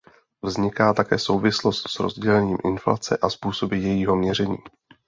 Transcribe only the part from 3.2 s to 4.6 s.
způsoby jejího měření.